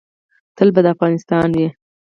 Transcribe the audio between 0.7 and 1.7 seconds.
به دا افغانستان وي